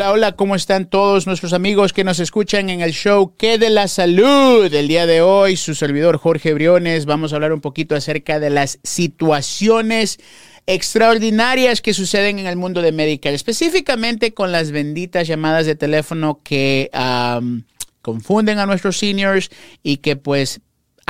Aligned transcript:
Hola, 0.00 0.12
hola, 0.12 0.32
¿cómo 0.32 0.54
están 0.54 0.88
todos 0.88 1.26
nuestros 1.26 1.52
amigos 1.52 1.92
que 1.92 2.04
nos 2.04 2.20
escuchan 2.20 2.70
en 2.70 2.80
el 2.80 2.92
show 2.92 3.34
¿Qué 3.36 3.58
de 3.58 3.68
la 3.68 3.86
salud? 3.86 4.72
El 4.72 4.88
día 4.88 5.04
de 5.04 5.20
hoy, 5.20 5.58
su 5.58 5.74
servidor 5.74 6.16
Jorge 6.16 6.54
Briones, 6.54 7.04
vamos 7.04 7.32
a 7.32 7.36
hablar 7.36 7.52
un 7.52 7.60
poquito 7.60 7.94
acerca 7.94 8.40
de 8.40 8.48
las 8.48 8.78
situaciones 8.82 10.18
extraordinarias 10.64 11.82
que 11.82 11.92
suceden 11.92 12.38
en 12.38 12.46
el 12.46 12.56
mundo 12.56 12.80
de 12.80 12.92
Medicare, 12.92 13.36
específicamente 13.36 14.32
con 14.32 14.52
las 14.52 14.70
benditas 14.70 15.28
llamadas 15.28 15.66
de 15.66 15.74
teléfono 15.74 16.40
que 16.42 16.88
confunden 18.00 18.58
a 18.58 18.64
nuestros 18.64 18.96
seniors 18.96 19.50
y 19.82 19.98
que 19.98 20.16
pues 20.16 20.62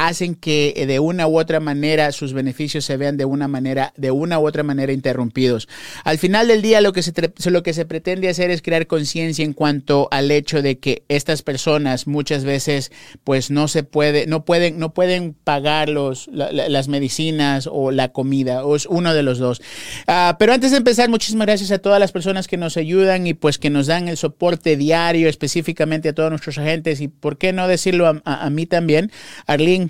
hacen 0.07 0.35
que 0.35 0.73
eh, 0.77 0.87
de 0.87 0.99
una 0.99 1.27
u 1.27 1.39
otra 1.39 1.61
manera 1.61 2.11
sus 2.13 2.33
beneficios 2.33 2.87
se 2.87 2.97
vean 2.97 3.19
de 3.19 3.27
una 3.27 3.49
manera, 3.49 3.93
de 3.97 4.11
una 4.11 4.39
u 4.39 4.47
otra 4.47 4.63
manera 4.63 4.93
interrumpidos. 4.93 5.69
Al 6.05 6.19
final 6.19 6.49
del 6.49 6.63
día 6.63 6.81
lo 6.81 6.93
que 6.93 7.03
se, 7.03 7.13
lo 7.51 7.63
que 7.63 7.75
se 7.75 7.85
pretende 7.85 8.29
hacer 8.29 8.51
es 8.51 8.63
crear 8.63 8.87
conciencia 8.87 9.45
en 9.45 9.53
cuanto 9.53 10.09
al 10.11 10.31
hecho 10.31 10.63
de 10.63 10.79
que 10.79 11.05
estas 11.09 11.43
personas 11.43 12.07
muchas 12.07 12.45
veces 12.45 12.91
pues 13.25 13.51
no 13.51 13.69
se 13.69 13.83
puede, 13.83 14.27
no 14.27 14.47
pueden, 14.47 14.79
no 14.79 14.95
pueden 14.95 15.35
pagar 15.35 15.91
los, 15.91 16.29
las 16.33 16.89
medicinas 16.89 17.69
o 17.71 17.91
la 17.91 18.09
comida, 18.09 18.65
o 18.65 18.77
es 18.77 18.87
uno 18.87 19.13
de 19.13 19.23
los 19.23 19.39
dos. 19.39 19.61
Ah, 20.07 20.37
pero 20.39 20.55
antes 20.55 20.71
de 20.71 20.79
empezar, 20.79 21.11
muchísimas 21.11 21.47
gracias 21.47 21.71
a 21.73 21.79
todas 21.79 22.01
las 22.01 22.13
personas 22.13 22.49
que 22.49 22.57
nos 22.57 22.79
ayudan 22.79 23.27
y 23.27 23.35
pues 23.35 23.59
que 23.59 23.69
nos 23.69 23.87
dan 23.87 24.09
el 24.09 24.17
soporte 24.17 24.77
diario, 24.77 25.29
específicamente 25.29 26.09
a 26.09 26.15
todos 26.15 26.31
nuestros 26.31 26.57
agentes 26.57 27.03
y 27.03 27.09
por 27.09 27.37
qué 27.37 27.53
no 27.53 27.69
decirlo 27.69 28.07
a, 28.07 28.23
a 28.25 28.49
mí 28.49 28.65
también. 28.65 29.11
Arlene, 29.47 29.90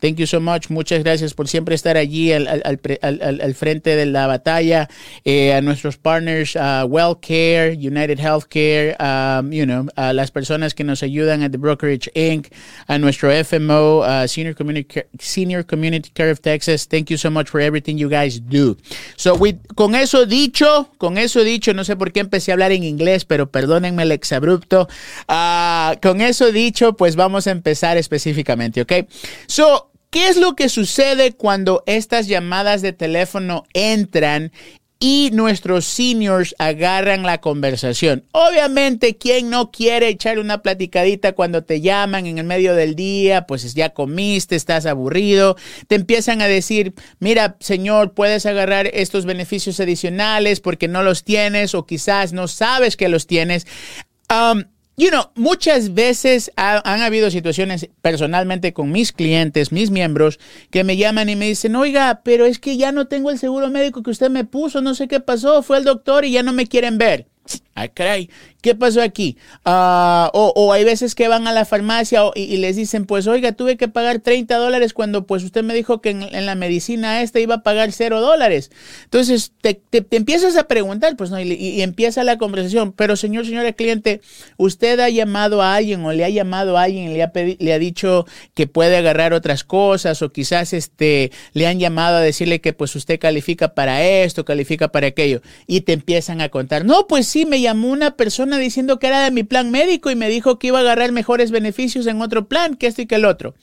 Thank 0.00 0.16
you 0.16 0.26
so 0.26 0.40
much. 0.40 0.70
Muchas 0.70 1.02
gracias 1.02 1.34
por 1.34 1.48
siempre 1.48 1.74
estar 1.74 1.96
allí 1.96 2.32
al, 2.32 2.48
al, 2.48 2.80
al, 3.02 3.40
al 3.40 3.54
frente 3.54 3.96
de 3.96 4.06
la 4.06 4.26
batalla. 4.26 4.88
Eh, 5.24 5.52
a 5.52 5.60
nuestros 5.60 5.96
partners, 5.96 6.56
uh, 6.56 6.86
WellCare, 6.86 7.76
United 7.76 8.18
Healthcare, 8.18 8.96
um, 8.98 9.52
you 9.52 9.64
know, 9.64 9.86
a 9.96 10.12
las 10.12 10.30
personas 10.30 10.74
que 10.74 10.84
nos 10.84 11.02
ayudan 11.02 11.42
a 11.42 11.50
The 11.50 11.58
Brokerage 11.58 12.10
Inc., 12.14 12.48
a 12.86 12.98
nuestro 12.98 13.30
FMO, 13.30 14.00
uh, 14.00 14.26
Senior, 14.26 14.54
Community, 14.54 15.02
Senior 15.18 15.64
Community 15.64 16.10
Care 16.10 16.30
of 16.30 16.40
Texas. 16.40 16.86
Thank 16.88 17.10
you 17.10 17.18
so 17.18 17.30
much 17.30 17.48
for 17.48 17.60
everything 17.60 17.96
you 17.98 18.08
guys 18.08 18.40
do. 18.40 18.76
So, 19.16 19.34
with, 19.34 19.56
con 19.74 19.94
eso 19.94 20.26
dicho, 20.26 20.88
con 20.98 21.18
eso 21.18 21.44
dicho, 21.44 21.74
no 21.74 21.84
sé 21.84 21.96
por 21.96 22.12
qué 22.12 22.20
empecé 22.20 22.52
a 22.52 22.54
hablar 22.54 22.72
en 22.72 22.84
inglés, 22.84 23.24
pero 23.24 23.50
perdónenme 23.50 24.02
el 24.04 24.12
exabrupto. 24.12 24.88
Uh, 25.28 25.98
con 26.00 26.20
eso 26.20 26.52
dicho, 26.52 26.94
pues 26.94 27.16
vamos 27.16 27.46
a 27.46 27.50
empezar 27.50 27.96
específicamente, 27.96 28.80
¿ok? 28.80 28.92
So, 29.46 29.89
¿Qué 30.10 30.28
es 30.28 30.36
lo 30.36 30.56
que 30.56 30.68
sucede 30.68 31.32
cuando 31.32 31.82
estas 31.86 32.26
llamadas 32.26 32.82
de 32.82 32.92
teléfono 32.92 33.64
entran 33.74 34.50
y 35.02 35.30
nuestros 35.32 35.86
seniors 35.86 36.54
agarran 36.58 37.22
la 37.22 37.40
conversación. 37.40 38.24
Obviamente, 38.32 39.16
¿quién 39.16 39.48
no 39.48 39.70
quiere 39.70 40.08
echar 40.08 40.38
una 40.38 40.60
platicadita 40.60 41.32
cuando 41.32 41.64
te 41.64 41.80
llaman 41.80 42.26
en 42.26 42.36
el 42.36 42.44
medio 42.44 42.74
del 42.74 42.94
día? 42.94 43.46
Pues 43.46 43.72
ya 43.72 43.88
comiste, 43.88 44.56
estás 44.56 44.84
aburrido. 44.84 45.56
Te 45.88 45.94
empiezan 45.94 46.42
a 46.42 46.48
decir, 46.48 46.92
mira, 47.18 47.56
señor, 47.60 48.12
puedes 48.12 48.44
agarrar 48.44 48.90
estos 48.92 49.24
beneficios 49.24 49.80
adicionales 49.80 50.60
porque 50.60 50.86
no 50.86 51.02
los 51.02 51.24
tienes 51.24 51.74
o 51.74 51.86
quizás 51.86 52.34
no 52.34 52.46
sabes 52.46 52.98
que 52.98 53.08
los 53.08 53.26
tienes. 53.26 53.66
Um, 54.28 54.64
You 55.00 55.08
know, 55.08 55.30
muchas 55.34 55.94
veces 55.94 56.52
han 56.56 57.00
habido 57.00 57.30
situaciones 57.30 57.88
personalmente 58.02 58.74
con 58.74 58.92
mis 58.92 59.12
clientes, 59.12 59.72
mis 59.72 59.90
miembros, 59.90 60.38
que 60.70 60.84
me 60.84 60.98
llaman 60.98 61.30
y 61.30 61.36
me 61.36 61.46
dicen, 61.46 61.74
oiga, 61.74 62.20
pero 62.22 62.44
es 62.44 62.58
que 62.58 62.76
ya 62.76 62.92
no 62.92 63.06
tengo 63.06 63.30
el 63.30 63.38
seguro 63.38 63.70
médico 63.70 64.02
que 64.02 64.10
usted 64.10 64.28
me 64.28 64.44
puso, 64.44 64.82
no 64.82 64.94
sé 64.94 65.08
qué 65.08 65.18
pasó, 65.18 65.62
fue 65.62 65.78
el 65.78 65.84
doctor 65.84 66.26
y 66.26 66.32
ya 66.32 66.42
no 66.42 66.52
me 66.52 66.66
quieren 66.66 66.98
ver. 66.98 67.28
Ay, 67.74 67.88
caray, 67.88 68.28
¿qué 68.60 68.74
pasó 68.74 69.02
aquí? 69.02 69.36
Ah, 69.64 70.30
o, 70.32 70.72
hay 70.72 70.84
veces 70.84 71.14
que 71.14 71.28
van 71.28 71.46
a 71.46 71.52
la 71.52 71.64
farmacia 71.64 72.22
y, 72.34 72.56
les 72.58 72.76
dicen, 72.76 73.06
pues 73.06 73.26
oiga, 73.26 73.52
tuve 73.52 73.76
que 73.76 73.88
pagar 73.88 74.20
30 74.20 74.56
dólares 74.56 74.92
cuando 74.92 75.26
pues 75.26 75.42
usted 75.44 75.62
me 75.62 75.74
dijo 75.74 76.00
que 76.00 76.10
en, 76.10 76.46
la 76.46 76.54
medicina 76.54 77.22
esta 77.22 77.40
iba 77.40 77.56
a 77.56 77.62
pagar 77.62 77.92
0 77.92 78.20
dólares. 78.20 78.70
Entonces 79.04 79.52
te, 79.60 79.80
empiezas 80.10 80.56
a 80.56 80.64
preguntar, 80.64 81.16
pues 81.16 81.30
no, 81.30 81.40
y, 81.40 81.82
empieza 81.82 82.24
la 82.24 82.38
conversación, 82.38 82.92
pero 82.92 83.16
señor, 83.16 83.46
señora 83.46 83.72
cliente, 83.72 84.20
usted 84.56 85.00
ha 85.00 85.08
llamado 85.08 85.62
a 85.62 85.74
alguien 85.74 86.04
o 86.04 86.12
le 86.12 86.24
ha 86.24 86.28
llamado 86.28 86.76
a 86.76 86.82
alguien 86.82 87.10
y 87.10 87.14
le 87.14 87.22
ha, 87.22 87.32
le 87.34 87.72
ha 87.72 87.78
dicho 87.78 88.26
que 88.54 88.66
puede 88.66 88.96
agarrar 88.96 89.32
otras 89.32 89.64
cosas 89.64 90.22
o 90.22 90.30
quizás 90.30 90.72
este, 90.72 91.32
le 91.52 91.66
han 91.66 91.78
llamado 91.78 92.16
a 92.16 92.20
decirle 92.20 92.60
que 92.60 92.72
pues 92.72 92.94
usted 92.96 93.18
califica 93.18 93.74
para 93.74 94.04
esto, 94.04 94.44
califica 94.44 94.88
para 94.88 95.08
aquello 95.08 95.40
y 95.66 95.82
te 95.82 95.92
empiezan 95.92 96.40
a 96.40 96.48
contar, 96.48 96.84
no, 96.84 97.06
pues 97.06 97.26
sí, 97.26 97.46
me 97.46 97.60
llamó 97.60 97.88
una 97.88 98.16
persona 98.16 98.49
diciendo 98.58 98.98
que 98.98 99.06
era 99.06 99.22
de 99.22 99.30
mi 99.30 99.42
plan 99.42 99.70
médico 99.70 100.10
y 100.10 100.16
me 100.16 100.28
dijo 100.28 100.58
que 100.58 100.68
iba 100.68 100.78
a 100.78 100.82
agarrar 100.82 101.12
mejores 101.12 101.50
beneficios 101.50 102.06
en 102.06 102.20
otro 102.22 102.48
plan, 102.48 102.74
que 102.74 102.86
esto 102.86 103.02
y 103.02 103.06
que 103.06 103.16
el 103.16 103.24
otro. 103.24 103.54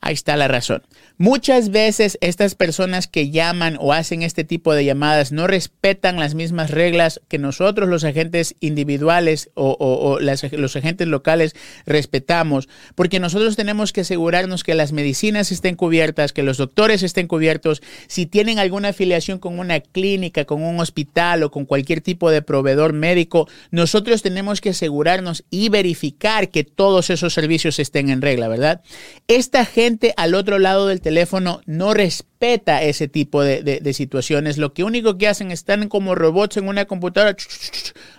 Ahí 0.00 0.14
está 0.14 0.36
la 0.36 0.48
razón. 0.48 0.82
Muchas 1.18 1.70
veces 1.70 2.18
estas 2.20 2.54
personas 2.54 3.06
que 3.06 3.30
llaman 3.30 3.78
o 3.80 3.94
hacen 3.94 4.22
este 4.22 4.44
tipo 4.44 4.74
de 4.74 4.84
llamadas 4.84 5.32
no 5.32 5.46
respetan 5.46 6.20
las 6.20 6.34
mismas 6.34 6.70
reglas 6.70 7.22
que 7.28 7.38
nosotros 7.38 7.88
los 7.88 8.04
agentes 8.04 8.54
individuales 8.60 9.50
o, 9.54 10.18
los 10.20 10.76
agentes 10.76 11.08
locales 11.08 11.56
respetamos, 11.86 12.68
porque 12.94 13.18
nosotros 13.18 13.56
tenemos 13.56 13.94
que 13.94 14.02
asegurarnos 14.02 14.62
que 14.62 14.74
las 14.74 14.92
medicinas 14.92 15.50
estén 15.50 15.74
cubiertas, 15.74 16.34
que 16.34 16.42
los 16.42 16.58
doctores 16.58 17.02
estén 17.02 17.28
cubiertos, 17.28 17.82
si 18.06 18.26
tienen 18.26 18.58
alguna 18.58 18.88
afiliación 18.88 19.38
con 19.38 19.58
una 19.58 19.80
clínica, 19.80 20.44
con 20.44 20.62
un 20.62 20.80
hospital 20.80 21.42
o 21.42 21.50
con 21.50 21.64
cualquier 21.64 22.02
tipo 22.02 22.30
de 22.30 22.42
proveedor 22.42 22.92
médico, 22.92 23.48
nosotros 23.70 24.22
tenemos 24.22 24.60
que 24.60 24.70
asegurarnos 24.70 25.44
y 25.50 25.70
verificar 25.70 26.50
que 26.50 26.64
todos 26.64 27.08
esos 27.08 27.32
servicios 27.32 27.78
estén 27.78 28.10
en 28.10 28.20
regla, 28.20 28.48
¿verdad? 28.48 28.82
Esta 29.28 29.64
gente 29.64 29.85
al 30.16 30.34
otro 30.34 30.58
lado 30.58 30.86
del 30.86 31.00
teléfono 31.00 31.60
no 31.66 31.94
respeta 31.94 32.82
ese 32.82 33.08
tipo 33.08 33.42
de, 33.42 33.92
situaciones. 33.92 34.58
Lo 34.58 34.72
que 34.72 34.84
único 34.84 35.18
que 35.18 35.28
hacen 35.28 35.50
están 35.50 35.88
como 35.88 36.14
robots 36.14 36.56
en 36.56 36.68
una 36.68 36.84
computadora. 36.84 37.36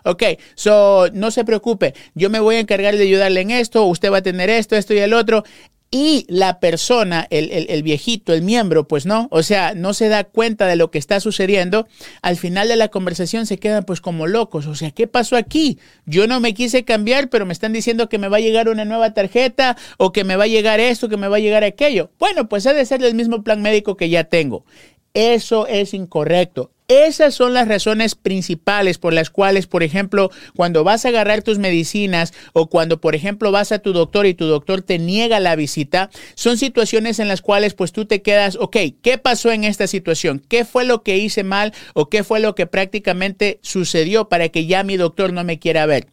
Ok, 0.04 0.24
so 0.56 1.10
no 1.14 1.32
se 1.32 1.44
preocupe, 1.44 1.94
yo 2.16 2.30
me 2.30 2.40
voy 2.40 2.56
a 2.56 2.60
encargar 2.60 2.96
de 2.96 3.04
ayudarle 3.04 3.42
en 3.42 3.52
esto, 3.52 3.84
usted 3.86 4.10
va 4.10 4.20
a 4.20 4.22
tener 4.22 4.50
esto, 4.50 4.78
esto 4.78 4.94
y 4.94 5.00
el 5.00 5.14
otro 5.14 5.44
y 5.90 6.26
la 6.28 6.60
persona, 6.60 7.28
el, 7.30 7.84
viejito, 7.84 8.34
el 8.34 8.42
miembro, 8.42 8.88
pues 8.88 9.06
no, 9.06 9.28
o 9.32 9.42
sea, 9.42 9.74
no 9.74 9.94
se 9.94 10.10
da 10.10 10.26
cuenta 10.26 10.68
de 10.68 10.76
lo 10.76 10.92
que 10.92 10.98
está 10.98 11.20
sucediendo, 11.20 11.88
al 12.22 12.36
final 12.36 12.68
de 12.68 12.76
la 12.76 12.90
conversación 12.90 13.46
se 13.46 13.58
quedan 13.58 13.86
pues 13.86 14.02
como 14.02 14.28
locos, 14.28 14.68
o 14.68 14.76
sea, 14.76 14.92
¿qué 14.92 15.08
pasó 15.08 15.38
aquí? 15.38 15.80
Yo 16.06 16.28
no 16.28 16.40
me 16.40 16.54
quise 16.54 16.84
cambiar, 16.84 17.30
pero 17.30 17.46
me 17.46 17.54
están 17.54 17.72
diciendo 17.72 18.10
que 18.10 18.18
me 18.18 18.28
va 18.28 18.38
a 18.38 18.42
llegar 18.42 18.68
una 18.68 18.86
nueva 18.86 19.14
tarjeta 19.14 19.78
o 19.98 20.12
que 20.12 20.24
me 20.24 20.36
va 20.36 20.44
a 20.44 20.48
llegar 20.48 20.80
esto, 20.80 21.08
que 21.08 21.18
me 21.18 21.30
va 21.30 21.38
a 21.38 21.42
llegar 21.42 21.64
aquello. 21.64 22.12
Bueno, 22.20 22.50
pues 22.50 22.68
ha 22.68 22.74
de 22.74 22.86
ser 22.86 23.04
el 23.04 23.16
mismo 23.16 23.44
plan 23.44 23.62
médico 23.62 23.96
que 23.96 24.10
ya 24.10 24.26
tengo. 24.26 24.66
Eso 25.14 25.68
es 25.68 25.94
incorrecto. 25.94 26.72
Esas 26.90 27.36
son 27.36 27.54
las 27.54 27.68
razones 27.68 28.16
principales 28.16 28.98
por 28.98 29.12
las 29.12 29.30
cuales, 29.30 29.68
por 29.68 29.84
ejemplo, 29.84 30.32
cuando 30.56 30.86
vas 30.86 31.04
a 31.04 31.10
agarrar 31.10 31.42
tus 31.42 31.60
medicinas 31.60 32.34
o 32.54 32.68
cuando, 32.70 33.02
por 33.02 33.14
ejemplo, 33.14 33.52
vas 33.52 33.74
a 33.74 33.80
tu 33.80 33.92
doctor 33.92 34.26
y 34.26 34.34
tu 34.34 34.46
doctor 34.46 34.82
te 34.82 34.98
niega 34.98 35.42
la 35.42 35.58
visita, 35.58 36.10
son 36.36 36.58
situaciones 36.58 37.20
en 37.20 37.28
las 37.28 37.42
cuales 37.42 37.74
pues 37.74 37.92
tú 37.92 38.06
te 38.06 38.22
quedas, 38.22 38.56
ok, 38.56 38.78
¿qué 39.02 39.18
pasó 39.18 39.52
en 39.52 39.66
esta 39.66 39.86
situación? 39.86 40.42
¿Qué 40.48 40.64
fue 40.64 40.86
lo 40.86 41.04
que 41.04 41.18
hice 41.18 41.44
mal 41.44 41.74
o 41.94 42.08
qué 42.08 42.24
fue 42.24 42.40
lo 42.40 42.56
que 42.56 42.68
prácticamente 42.68 43.60
sucedió 43.62 44.30
para 44.30 44.48
que 44.48 44.66
ya 44.66 44.84
mi 44.84 44.96
doctor 44.96 45.34
no 45.34 45.44
me 45.44 45.60
quiera 45.60 45.86
ver? 45.88 46.08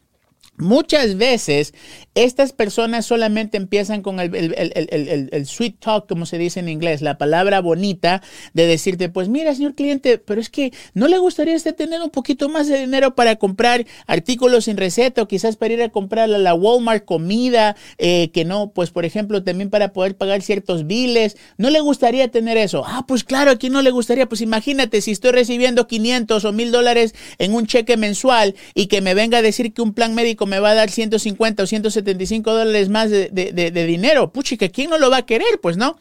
Muchas 0.56 1.16
veces 1.16 1.74
estas 2.14 2.52
personas 2.52 3.06
solamente 3.06 3.56
empiezan 3.56 4.02
con 4.02 4.20
el, 4.20 5.46
sweet 5.46 5.80
talk, 5.80 6.06
como 6.06 6.26
se 6.26 6.38
dice 6.38 6.60
en 6.60 6.68
inglés, 6.68 7.02
la 7.02 7.18
palabra 7.18 7.60
bonita 7.60 8.22
de 8.52 8.68
decirte, 8.68 9.08
pues 9.08 9.28
mira, 9.28 9.52
señor 9.52 9.74
cliente, 9.74 10.18
pero 10.18 10.40
es 10.40 10.48
que 10.48 10.72
no 10.94 11.08
le 11.08 11.18
gustaría 11.18 11.56
usted 11.56 11.74
tener 11.74 12.00
un 12.02 12.10
poquito 12.10 12.48
más 12.48 12.68
de 12.68 12.78
dinero 12.78 13.16
para 13.16 13.34
comprar 13.34 13.84
artículos 14.06 14.66
sin 14.66 14.76
receta 14.76 15.22
o 15.22 15.26
quizás 15.26 15.56
para 15.56 15.74
ir 15.74 15.82
a 15.82 15.88
comprar 15.88 16.32
a 16.32 16.38
la 16.38 16.54
Walmart 16.54 17.04
comida, 17.04 17.74
eh, 17.98 18.30
que 18.32 18.44
no, 18.44 18.70
pues 18.70 18.90
por 18.90 19.04
ejemplo, 19.04 19.42
también 19.42 19.70
para 19.70 19.92
poder 19.92 20.16
pagar 20.16 20.40
ciertos 20.42 20.86
biles. 20.86 21.36
¿No 21.58 21.70
le 21.70 21.80
gustaría 21.80 22.28
tener 22.28 22.58
eso? 22.58 22.84
Ah, 22.86 23.04
pues 23.08 23.24
claro, 23.24 23.50
aquí 23.50 23.70
no 23.70 23.82
le 23.82 23.90
gustaría. 23.90 24.28
Pues 24.28 24.40
imagínate 24.40 25.00
si 25.00 25.10
estoy 25.10 25.32
recibiendo 25.32 25.88
500 25.88 26.44
o 26.44 26.52
1000 26.52 26.70
dólares 26.70 27.14
en 27.38 27.54
un 27.54 27.66
cheque 27.66 27.96
mensual 27.96 28.54
y 28.74 28.86
que 28.86 29.00
me 29.00 29.14
venga 29.14 29.38
a 29.38 29.42
decir 29.42 29.72
que 29.72 29.82
un 29.82 29.94
plan 29.94 30.14
médico 30.14 30.43
me 30.46 30.60
va 30.60 30.70
a 30.70 30.74
dar 30.74 30.90
150 30.90 31.62
o 31.62 31.66
175 31.66 32.52
dólares 32.52 32.88
más 32.88 33.10
de, 33.10 33.28
de, 33.30 33.86
dinero. 33.86 34.32
Puchica, 34.32 34.68
¿quién 34.68 34.90
no 34.90 34.98
lo 34.98 35.10
va 35.10 35.18
a 35.18 35.26
querer? 35.26 35.60
Pues 35.60 35.76
no. 35.76 35.96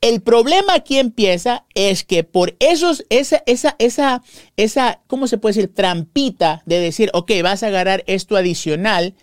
El 0.00 0.22
problema 0.22 0.74
aquí 0.74 0.98
empieza 0.98 1.66
es 1.74 2.04
que 2.04 2.24
por 2.24 2.56
esos, 2.58 3.04
esa, 3.10 3.42
esa, 3.46 3.76
esa, 3.78 4.22
esa, 4.56 5.00
¿cómo 5.06 5.26
se 5.26 5.36
puede 5.36 5.56
decir? 5.56 5.74
Trampita 5.74 6.62
de 6.64 6.80
decir, 6.80 7.10
ok, 7.12 7.32
vas 7.42 7.62
a 7.62 7.66
agarrar 7.66 8.02
esto 8.06 8.36
adicional. 8.36 9.14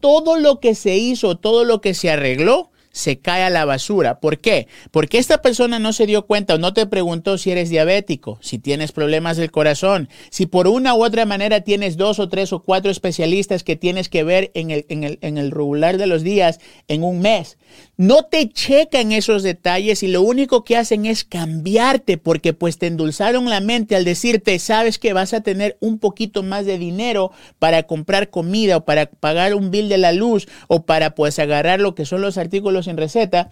Todo 0.00 0.36
lo 0.36 0.60
que 0.60 0.74
se 0.74 0.96
hizo, 0.96 1.38
todo 1.38 1.64
lo 1.64 1.80
que 1.80 1.94
se 1.94 2.10
arregló, 2.10 2.71
se 2.92 3.18
cae 3.18 3.42
a 3.42 3.50
la 3.50 3.64
basura. 3.64 4.20
¿Por 4.20 4.38
qué? 4.38 4.68
Porque 4.90 5.18
esta 5.18 5.42
persona 5.42 5.78
no 5.78 5.92
se 5.92 6.06
dio 6.06 6.26
cuenta 6.26 6.54
o 6.54 6.58
no 6.58 6.72
te 6.74 6.86
preguntó 6.86 7.38
si 7.38 7.50
eres 7.50 7.70
diabético, 7.70 8.38
si 8.42 8.58
tienes 8.58 8.92
problemas 8.92 9.36
del 9.36 9.50
corazón, 9.50 10.08
si 10.30 10.46
por 10.46 10.68
una 10.68 10.94
u 10.94 11.04
otra 11.04 11.24
manera 11.24 11.62
tienes 11.62 11.96
dos 11.96 12.18
o 12.18 12.28
tres 12.28 12.52
o 12.52 12.62
cuatro 12.62 12.90
especialistas 12.90 13.64
que 13.64 13.76
tienes 13.76 14.08
que 14.08 14.24
ver 14.24 14.50
en 14.54 14.70
el, 14.70 14.86
en 14.88 15.04
el, 15.04 15.18
en 15.22 15.38
el 15.38 15.50
regular 15.50 15.98
de 15.98 16.06
los 16.06 16.22
días 16.22 16.60
en 16.88 17.02
un 17.02 17.20
mes. 17.20 17.58
No 17.96 18.24
te 18.24 18.48
checan 18.48 19.12
esos 19.12 19.42
detalles 19.42 20.02
y 20.02 20.08
lo 20.08 20.22
único 20.22 20.64
que 20.64 20.76
hacen 20.76 21.06
es 21.06 21.24
cambiarte 21.24 22.18
porque 22.18 22.52
pues 22.52 22.78
te 22.78 22.86
endulzaron 22.86 23.48
la 23.48 23.60
mente 23.60 23.96
al 23.96 24.04
decirte, 24.04 24.58
sabes 24.58 24.98
que 24.98 25.12
vas 25.12 25.32
a 25.32 25.40
tener 25.40 25.78
un 25.80 25.98
poquito 25.98 26.42
más 26.42 26.66
de 26.66 26.78
dinero 26.78 27.32
para 27.58 27.84
comprar 27.84 28.28
comida 28.28 28.78
o 28.78 28.84
para 28.84 29.06
pagar 29.06 29.54
un 29.54 29.70
bill 29.70 29.88
de 29.88 29.98
la 29.98 30.12
luz 30.12 30.48
o 30.68 30.84
para 30.84 31.14
pues 31.14 31.38
agarrar 31.38 31.80
lo 31.80 31.94
que 31.94 32.04
son 32.04 32.20
los 32.20 32.36
artículos 32.36 32.81
en 32.86 32.96
receta, 32.96 33.50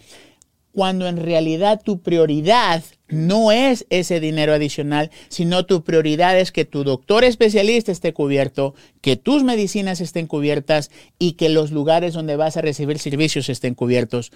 cuando 0.73 1.09
en 1.09 1.17
realidad 1.17 1.81
tu 1.85 2.01
prioridad 2.01 2.83
no 3.09 3.51
es 3.51 3.87
ese 3.91 4.21
dinero 4.21 4.53
adicional, 4.53 5.11
sino 5.29 5.67
tu 5.67 5.83
prioridad 5.83 6.39
es 6.39 6.53
que 6.53 6.65
tu 6.65 6.85
doctor 6.85 7.25
especialista 7.25 7.91
esté 7.91 8.13
cubierto, 8.13 8.75
que 9.01 9.17
tus 9.17 9.43
medicinas 9.43 10.01
estén 10.01 10.27
cubiertas 10.27 10.91
y 11.19 11.33
que 11.33 11.49
los 11.49 11.73
lugares 11.73 12.15
donde 12.15 12.37
vas 12.37 12.57
a 12.57 12.61
recibir 12.61 12.99
servicios 12.99 13.49
estén 13.49 13.75
cubiertos. 13.75 14.31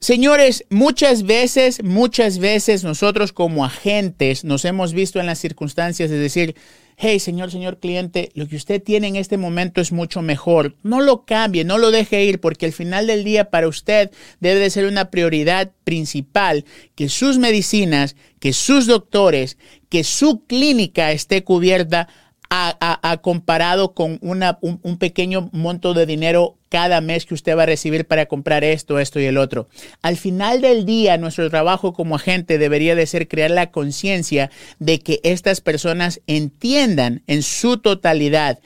Señores, 0.00 0.64
muchas 0.70 1.24
veces, 1.24 1.82
muchas 1.82 2.38
veces 2.38 2.84
nosotros 2.84 3.32
como 3.32 3.64
agentes 3.64 4.44
nos 4.44 4.64
hemos 4.64 4.92
visto 4.92 5.18
en 5.18 5.26
las 5.26 5.40
circunstancias 5.40 6.08
de 6.08 6.18
decir, 6.18 6.54
hey, 6.96 7.18
señor, 7.18 7.50
señor 7.50 7.80
cliente, 7.80 8.30
lo 8.34 8.46
que 8.46 8.54
usted 8.54 8.80
tiene 8.80 9.08
en 9.08 9.16
este 9.16 9.38
momento 9.38 9.80
es 9.80 9.90
mucho 9.90 10.22
mejor. 10.22 10.76
No 10.84 11.00
lo 11.00 11.24
cambie, 11.24 11.64
no 11.64 11.78
lo 11.78 11.90
deje 11.90 12.24
ir, 12.24 12.38
porque 12.38 12.66
al 12.66 12.72
final 12.72 13.08
del 13.08 13.24
día 13.24 13.50
para 13.50 13.66
usted 13.66 14.12
debe 14.38 14.60
de 14.60 14.70
ser 14.70 14.86
una 14.86 15.10
prioridad 15.10 15.72
principal 15.82 16.64
que 16.94 17.08
sus 17.08 17.38
medicinas, 17.38 18.14
que 18.38 18.52
sus 18.52 18.86
doctores, 18.86 19.58
que 19.88 20.04
su 20.04 20.44
clínica 20.46 21.10
esté 21.10 21.42
cubierta 21.42 22.08
a, 22.50 23.18
comparado 23.22 23.92
con 23.92 24.18
una, 24.22 24.58
un, 24.60 24.98
pequeño 24.98 25.50
monto 25.52 25.94
de 25.94 26.06
dinero 26.06 26.56
cada 26.68 27.00
mes 27.00 27.26
que 27.26 27.34
usted 27.34 27.56
va 27.56 27.64
a 27.64 27.66
recibir 27.66 28.06
para 28.06 28.26
comprar 28.26 28.64
esto, 28.64 28.98
esto 28.98 29.20
y 29.20 29.26
el 29.26 29.38
otro. 29.38 29.68
Al 30.02 30.16
final 30.16 30.60
del 30.60 30.86
día, 30.86 31.18
nuestro 31.18 31.48
trabajo 31.50 31.92
como 31.92 32.16
agente 32.16 32.58
debería 32.58 32.94
de 32.94 33.06
ser 33.06 33.28
crear 33.28 33.50
la 33.50 33.70
conciencia 33.70 34.50
de 34.78 35.00
que 35.00 35.20
estas 35.24 35.60
personas 35.60 36.20
entiendan 36.26 37.22
en 37.26 37.42
su 37.42 37.78
totalidad 37.78 38.58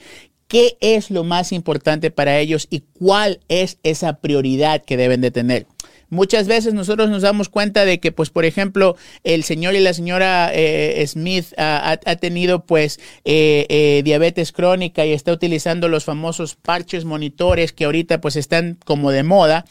qué 0.47 0.77
es 0.81 1.09
lo 1.09 1.23
más 1.23 1.51
importante 1.51 2.11
para 2.11 2.37
ellos 2.37 2.67
y 2.69 2.83
cuál 2.93 3.39
es 3.47 3.79
esa 3.83 4.19
prioridad 4.19 4.83
que 4.83 4.97
deben 4.97 5.21
de 5.21 5.31
tener. 5.31 5.65
Muchas 6.13 6.47
veces 6.47 6.75
nosotros 6.75 7.09
nos 7.09 7.23
damos 7.23 7.49
cuenta 7.49 7.85
de 7.85 7.99
que, 7.99 8.11
pues, 8.11 8.29
por 8.29 8.45
ejemplo, 8.45 8.95
el 9.23 9.43
señor 9.43 9.73
y 9.73 9.79
la 9.79 9.93
señora 9.93 10.51
eh, 10.53 11.03
Smith 11.07 11.47
ha, 11.57 11.97
tenido, 12.17 12.65
pues, 12.65 12.99
eh, 13.25 13.65
eh, 13.69 14.01
diabetes 14.05 14.51
crónica 14.51 15.05
y 15.05 15.11
está 15.11 15.33
utilizando 15.33 15.89
los 15.89 16.03
famosos 16.05 16.53
parches 16.55 17.03
monitores 17.03 17.73
que 17.73 17.85
ahorita, 17.85 18.21
pues, 18.21 18.35
están 18.35 18.77
como 18.85 19.09
de 19.09 19.23
moda. 19.23 19.65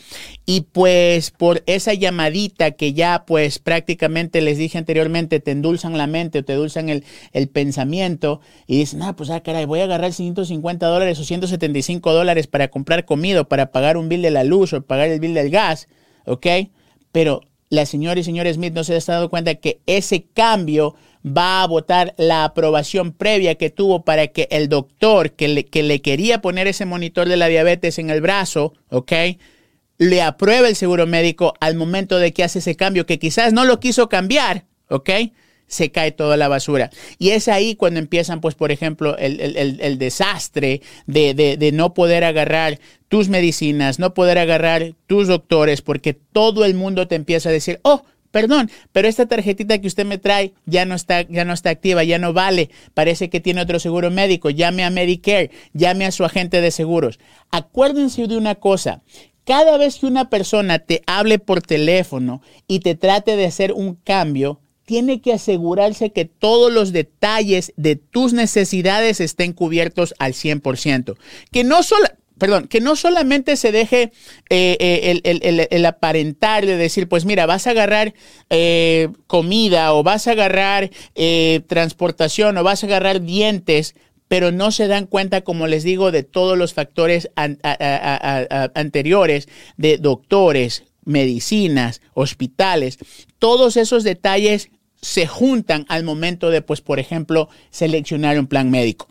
Y, 0.44 0.62
pues, 0.72 1.30
por 1.30 1.62
esa 1.66 1.94
llamadita 1.94 2.72
que 2.72 2.92
ya, 2.92 3.24
pues, 3.24 3.60
prácticamente 3.60 4.40
les 4.40 4.58
dije 4.58 4.78
anteriormente, 4.78 5.38
te 5.38 5.52
endulzan 5.52 5.96
la 5.96 6.08
mente 6.08 6.40
o 6.40 6.44
te 6.44 6.54
endulzan 6.54 6.88
el, 6.88 7.04
el 7.32 7.48
pensamiento 7.48 8.40
y 8.66 8.78
dicen, 8.78 9.02
ah, 9.02 9.14
pues, 9.14 9.30
ah, 9.30 9.40
caray, 9.44 9.64
voy 9.64 9.78
a 9.78 9.84
agarrar 9.84 10.12
150 10.12 10.86
dólares 10.86 11.20
o 11.20 11.24
175 11.24 12.12
dólares 12.12 12.48
para 12.48 12.66
comprar 12.68 13.04
comida, 13.04 13.44
para 13.44 13.70
pagar 13.70 13.96
un 13.96 14.08
bill 14.08 14.22
de 14.22 14.32
la 14.32 14.42
luz 14.42 14.72
o 14.72 14.82
pagar 14.82 15.08
el 15.08 15.20
bill 15.20 15.34
del 15.34 15.50
gas 15.50 15.86
¿ok? 16.24 16.46
Pero 17.10 17.42
la 17.70 17.86
señora 17.86 18.20
y 18.20 18.24
señor 18.24 18.52
Smith 18.52 18.74
no 18.74 18.84
se 18.84 18.94
ha 18.94 19.00
dado 19.00 19.30
cuenta 19.30 19.54
que 19.54 19.80
ese 19.86 20.24
cambio 20.34 20.94
va 21.24 21.62
a 21.62 21.66
votar 21.66 22.14
la 22.18 22.44
aprobación 22.44 23.12
previa 23.12 23.54
que 23.54 23.70
tuvo 23.70 24.04
para 24.04 24.26
que 24.28 24.48
el 24.50 24.68
doctor 24.68 25.32
que 25.32 25.64
que 25.66 25.82
le 25.82 26.02
quería 26.02 26.42
poner 26.42 26.66
ese 26.66 26.84
monitor 26.84 27.28
de 27.28 27.36
la 27.36 27.48
diabetes 27.48 27.98
en 27.98 28.10
el 28.10 28.20
brazo, 28.20 28.74
¿ok? 28.90 29.12
Le 29.98 30.22
apruebe 30.22 30.68
el 30.68 30.76
seguro 30.76 31.06
médico 31.06 31.54
al 31.60 31.76
momento 31.76 32.18
de 32.18 32.32
que 32.32 32.44
hace 32.44 32.58
ese 32.58 32.76
cambio, 32.76 33.06
que 33.06 33.18
quizás 33.18 33.52
no 33.52 33.64
lo 33.64 33.80
quiso 33.80 34.08
cambiar, 34.08 34.64
¿ok? 34.88 35.10
Se 35.72 35.90
cae 35.90 36.12
toda 36.12 36.36
la 36.36 36.48
basura. 36.48 36.90
Y 37.18 37.30
es 37.30 37.48
ahí 37.48 37.76
cuando 37.76 37.98
empiezan, 37.98 38.42
pues, 38.42 38.54
por 38.54 38.72
ejemplo, 38.72 39.16
el, 39.16 39.96
desastre 39.98 40.82
de, 41.06 41.32
de, 41.32 41.72
no 41.72 41.94
poder 41.94 42.24
agarrar 42.24 42.78
tus 43.08 43.30
medicinas, 43.30 43.98
no 43.98 44.12
poder 44.12 44.36
agarrar 44.36 44.92
tus 45.06 45.28
doctores, 45.28 45.80
porque 45.80 46.12
todo 46.12 46.66
el 46.66 46.74
mundo 46.74 47.08
te 47.08 47.14
empieza 47.14 47.48
a 47.48 47.52
decir, 47.52 47.80
oh, 47.84 48.04
perdón, 48.30 48.70
pero 48.92 49.08
esta 49.08 49.24
tarjetita 49.24 49.78
que 49.78 49.86
usted 49.86 50.04
me 50.04 50.18
trae 50.18 50.52
ya 50.66 50.84
no 50.84 50.94
está, 50.94 51.22
ya 51.22 51.46
no 51.46 51.54
está 51.54 51.70
activa, 51.70 52.04
ya 52.04 52.18
no 52.18 52.34
vale. 52.34 52.68
Parece 52.92 53.30
que 53.30 53.40
tiene 53.40 53.62
otro 53.62 53.80
seguro 53.80 54.10
médico. 54.10 54.50
Llame 54.50 54.84
a 54.84 54.90
Medicare, 54.90 55.50
llame 55.72 56.04
a 56.04 56.12
su 56.12 56.22
agente 56.26 56.60
de 56.60 56.70
seguros. 56.70 57.18
Acuérdense 57.50 58.26
de 58.26 58.36
una 58.36 58.56
cosa. 58.56 59.00
Cada 59.44 59.78
vez 59.78 59.98
que 59.98 60.06
una 60.06 60.28
persona 60.28 60.80
te 60.80 61.02
hable 61.06 61.38
por 61.38 61.62
teléfono 61.62 62.42
y 62.68 62.80
te 62.80 62.94
trate 62.94 63.36
de 63.36 63.46
hacer 63.46 63.72
un 63.72 63.94
cambio, 63.94 64.60
tiene 64.92 65.22
que 65.22 65.32
asegurarse 65.32 66.10
que 66.10 66.26
todos 66.26 66.70
los 66.70 66.92
detalles 66.92 67.72
de 67.78 67.96
tus 67.96 68.34
necesidades 68.34 69.20
estén 69.20 69.54
cubiertos 69.54 70.12
al 70.18 70.34
100%. 70.34 71.16
Que 71.50 71.64
no 71.64 71.80
perdón, 72.36 72.68
que 72.68 72.82
no 72.82 72.94
solamente 72.94 73.56
se 73.56 73.72
deje 73.72 74.12
eh, 74.50 74.76
eh, 75.24 75.68
el, 75.70 75.86
aparentar 75.86 76.66
de 76.66 76.76
decir, 76.76 77.08
pues 77.08 77.24
mira, 77.24 77.46
vas 77.46 77.66
a 77.66 77.70
agarrar 77.70 78.12
eh, 78.50 79.08
comida 79.26 79.94
o 79.94 80.02
vas 80.02 80.28
a 80.28 80.32
agarrar 80.32 80.90
transportación 81.66 82.58
o 82.58 82.62
vas 82.62 82.82
a 82.82 82.86
agarrar 82.86 83.22
dientes, 83.22 83.94
pero 84.28 84.52
no 84.52 84.72
se 84.72 84.88
dan 84.88 85.06
cuenta, 85.06 85.40
como 85.40 85.68
les 85.68 85.84
digo, 85.84 86.12
de 86.12 86.22
todos 86.22 86.58
los 86.58 86.74
factores 86.74 87.30
anteriores 88.74 89.48
de 89.78 89.96
doctores, 89.96 90.84
medicinas, 91.04 92.02
hospitales, 92.12 92.98
todos 93.38 93.76
esos 93.76 94.04
detalles 94.04 94.70
se 95.02 95.26
juntan 95.26 95.84
al 95.88 96.04
momento 96.04 96.48
de, 96.50 96.62
pues, 96.62 96.80
por 96.80 96.98
ejemplo, 96.98 97.48
seleccionar 97.70 98.38
un 98.38 98.46
plan 98.46 98.70
médico. 98.70 99.08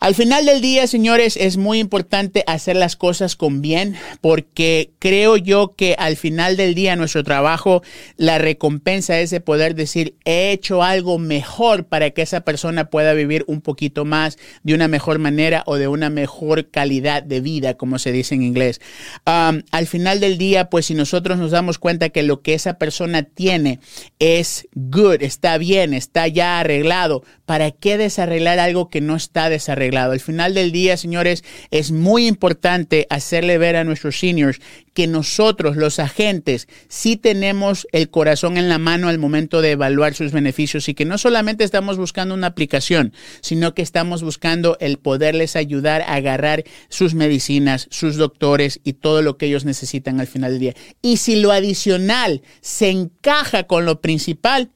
Al 0.00 0.14
final 0.14 0.46
del 0.46 0.60
día, 0.60 0.86
señores, 0.86 1.36
es 1.36 1.56
muy 1.56 1.80
importante 1.80 2.44
hacer 2.46 2.76
las 2.76 2.94
cosas 2.94 3.34
con 3.34 3.60
bien 3.60 3.96
porque 4.20 4.92
creo 5.00 5.36
yo 5.36 5.74
que 5.76 5.96
al 5.98 6.16
final 6.16 6.56
del 6.56 6.76
día 6.76 6.94
nuestro 6.94 7.24
trabajo, 7.24 7.82
la 8.16 8.38
recompensa 8.38 9.18
es 9.18 9.30
de 9.30 9.40
poder 9.40 9.74
decir, 9.74 10.14
he 10.24 10.52
hecho 10.52 10.84
algo 10.84 11.18
mejor 11.18 11.86
para 11.86 12.10
que 12.10 12.22
esa 12.22 12.42
persona 12.42 12.90
pueda 12.90 13.12
vivir 13.12 13.42
un 13.48 13.60
poquito 13.60 14.04
más 14.04 14.38
de 14.62 14.74
una 14.74 14.86
mejor 14.86 15.18
manera 15.18 15.64
o 15.66 15.74
de 15.74 15.88
una 15.88 16.10
mejor 16.10 16.70
calidad 16.70 17.24
de 17.24 17.40
vida, 17.40 17.74
como 17.74 17.98
se 17.98 18.12
dice 18.12 18.36
en 18.36 18.42
inglés. 18.42 18.80
al 19.24 19.86
final 19.88 20.20
del 20.20 20.38
día, 20.38 20.70
pues 20.70 20.86
si 20.86 20.94
nosotros 20.94 21.38
nos 21.38 21.50
damos 21.50 21.78
cuenta 21.78 22.10
que 22.10 22.22
lo 22.22 22.40
que 22.40 22.54
esa 22.54 22.78
persona 22.78 23.24
tiene 23.24 23.80
es 24.20 24.68
good, 24.74 25.22
está 25.22 25.58
bien, 25.58 25.92
está 25.92 26.28
ya 26.28 26.60
arreglado, 26.60 27.24
¿para 27.46 27.72
qué 27.72 27.98
desarreglar 27.98 28.60
algo 28.60 28.90
que 28.90 29.00
no 29.00 29.16
está 29.16 29.48
desarreglado? 29.50 29.87
Al 29.96 30.20
final 30.20 30.54
del 30.54 30.72
día, 30.72 30.96
señores, 30.96 31.44
es 31.70 31.90
muy 31.90 32.26
importante 32.26 33.06
hacerle 33.10 33.58
ver 33.58 33.76
a 33.76 33.84
nuestros 33.84 34.18
seniors 34.18 34.60
que 34.94 35.06
nosotros, 35.06 35.76
los 35.76 36.00
agentes, 36.00 36.66
sí 36.88 37.16
tenemos 37.16 37.86
el 37.92 38.10
corazón 38.10 38.56
en 38.56 38.68
la 38.68 38.78
mano 38.78 39.08
al 39.08 39.18
momento 39.18 39.62
de 39.62 39.72
evaluar 39.72 40.14
sus 40.14 40.32
beneficios 40.32 40.88
y 40.88 40.94
que 40.94 41.04
no 41.04 41.18
solamente 41.18 41.64
estamos 41.64 41.96
buscando 41.96 42.34
una 42.34 42.48
aplicación, 42.48 43.12
sino 43.40 43.74
que 43.74 43.82
estamos 43.82 44.22
buscando 44.22 44.76
el 44.80 44.98
poderles 44.98 45.56
ayudar 45.56 46.02
a 46.02 46.14
agarrar 46.14 46.64
sus 46.88 47.14
medicinas, 47.14 47.86
sus 47.90 48.16
doctores 48.16 48.80
y 48.82 48.94
todo 48.94 49.22
lo 49.22 49.36
que 49.36 49.46
ellos 49.46 49.64
necesitan 49.64 50.20
al 50.20 50.26
final 50.26 50.50
del 50.50 50.60
día. 50.60 50.74
Y 51.00 51.18
si 51.18 51.36
lo 51.36 51.52
adicional 51.52 52.42
se 52.60 52.90
encaja 52.90 53.64
con 53.64 53.84
lo 53.84 54.00
principal, 54.00 54.70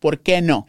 ¿por 0.00 0.20
qué 0.20 0.42
no? 0.42 0.66